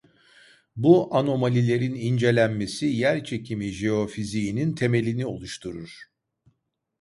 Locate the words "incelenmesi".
1.95-2.85